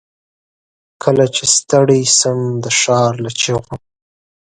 کله 1.03 1.25
چې 1.35 1.43
ستړی 1.55 2.01
شم، 2.17 2.39
دښارله 2.63 3.31
چیغو 3.39 3.75